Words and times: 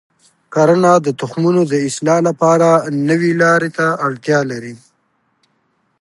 کرنه 0.53 0.93
د 1.05 1.07
تخمونو 1.19 1.61
د 1.71 1.73
اصلاح 1.89 2.19
لپاره 2.29 2.69
نوي 3.09 3.31
لارې 3.41 3.69
ته 3.77 3.87
اړتیا 4.07 4.39
لري. 4.51 4.73